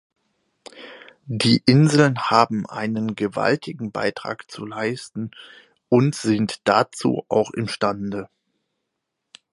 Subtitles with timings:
[1.27, 5.29] Die Inseln haben einen gewaltigen Beitrag zu leisten
[5.89, 8.27] und sind dazu auch imstande.